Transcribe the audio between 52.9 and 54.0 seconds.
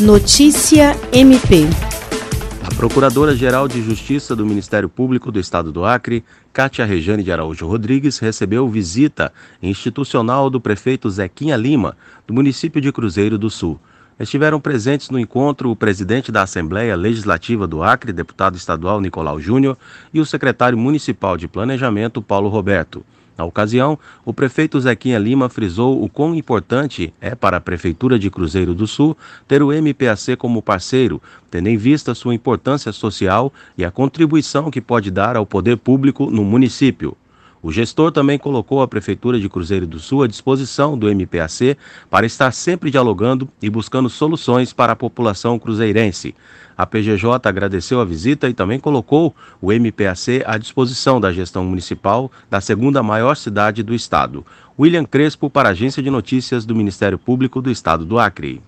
maior cidade do